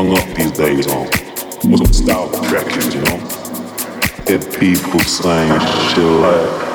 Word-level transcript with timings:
hung 0.00 0.16
up 0.16 0.34
these 0.34 0.52
days 0.52 0.86
on 0.86 1.04
was 1.70 1.94
style 1.94 2.30
records, 2.50 2.94
you 2.94 3.02
know? 3.02 3.18
Get 4.24 4.58
people 4.58 5.00
saying 5.00 5.60
shit 5.90 6.04
like. 6.04 6.69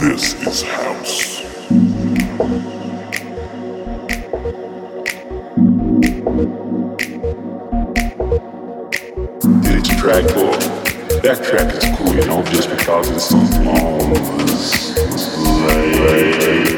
This 0.00 0.34
is 0.46 0.62
house. 0.62 1.42
It's. 9.64 10.52
That 11.22 11.42
track 11.42 11.74
is 11.74 11.84
cool, 11.98 12.14
you 12.14 12.24
know, 12.26 12.44
just 12.44 12.70
because 12.70 13.10
it's 13.10 13.28
so 13.28 13.38
long. 13.64 13.98
Like, 15.66 16.77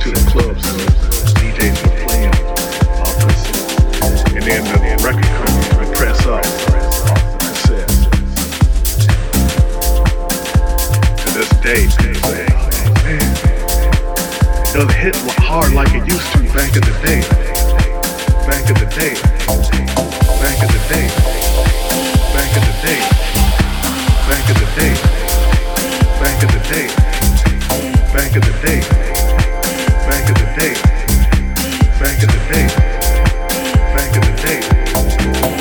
to 0.00 0.10
the 0.10 0.30
clubs, 0.30 0.64
DJs 1.36 1.76
are 1.84 1.92
playing 2.06 2.32
and 4.34 4.42
then 4.44 4.64
the 4.64 4.78
record 5.04 5.28
companies 5.36 5.68
press 5.98 6.26
up. 6.26 6.42
To 11.16 11.28
this 11.36 11.50
day, 11.60 11.84
it 11.84 13.20
doesn't 14.72 14.92
hit 14.92 15.16
hard 15.36 15.72
like 15.74 15.92
it 15.94 16.06
used 16.08 16.32
to 16.32 16.38
back. 16.54 16.54
Back 16.54 16.74
in 16.76 16.82
the 16.82 16.94
day. 17.04 17.20
Back 18.46 18.64
in 18.70 18.74
the 18.74 18.88
day. 18.96 19.14
Back 20.40 20.58
in 20.62 20.68
the 20.72 20.80
day. 20.88 21.08
Back 22.32 22.52
in 22.56 22.62
the 22.64 22.72
day. 22.80 23.00
Back 24.26 24.48
in 24.48 24.56
the 24.56 24.66
day. 24.78 24.94
Back 26.20 26.38
in 26.42 26.48
the 26.48 26.60
day. 26.70 26.86
Back 28.14 28.32
in 28.34 28.40
the 28.40 28.52
day. 28.64 29.09
Back 30.10 30.28
of 30.28 30.38
the 30.38 30.44
day. 30.58 30.74
Back 32.00 32.20
of 32.20 32.30
the 32.32 32.40
day. 32.52 32.66
Back 33.94 34.16
of 34.16 34.24
the 34.26 34.32
day. 34.42 35.59